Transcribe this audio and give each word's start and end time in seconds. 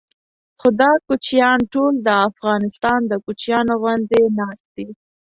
خو 0.59 0.67
دا 0.81 0.91
کوچیان 1.07 1.59
ټول 1.73 1.93
د 2.07 2.09
افغانستان 2.29 2.99
د 3.07 3.13
کوچیانو 3.25 3.73
غوندې 3.81 4.21
ناست 4.37 4.67
دي. 4.75 4.87